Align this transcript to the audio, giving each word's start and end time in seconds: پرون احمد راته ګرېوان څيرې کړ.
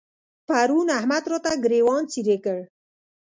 پرون 0.47 0.87
احمد 0.99 1.23
راته 1.31 1.51
ګرېوان 1.63 2.03
څيرې 2.11 2.37
کړ. 2.45 2.59